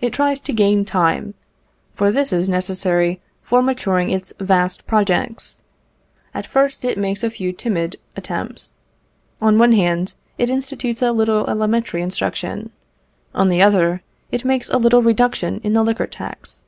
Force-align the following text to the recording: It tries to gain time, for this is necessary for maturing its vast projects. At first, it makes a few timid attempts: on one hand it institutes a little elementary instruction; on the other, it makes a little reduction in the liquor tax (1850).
It 0.00 0.14
tries 0.14 0.40
to 0.40 0.54
gain 0.54 0.86
time, 0.86 1.34
for 1.92 2.10
this 2.10 2.32
is 2.32 2.48
necessary 2.48 3.20
for 3.42 3.60
maturing 3.60 4.08
its 4.08 4.32
vast 4.40 4.86
projects. 4.86 5.60
At 6.32 6.46
first, 6.46 6.82
it 6.82 6.96
makes 6.96 7.22
a 7.22 7.28
few 7.28 7.52
timid 7.52 7.96
attempts: 8.16 8.72
on 9.38 9.58
one 9.58 9.72
hand 9.72 10.14
it 10.38 10.48
institutes 10.48 11.02
a 11.02 11.12
little 11.12 11.46
elementary 11.46 12.00
instruction; 12.00 12.70
on 13.34 13.50
the 13.50 13.60
other, 13.60 14.00
it 14.32 14.46
makes 14.46 14.70
a 14.70 14.78
little 14.78 15.02
reduction 15.02 15.60
in 15.62 15.74
the 15.74 15.82
liquor 15.84 16.06
tax 16.06 16.60
(1850). 16.60 16.64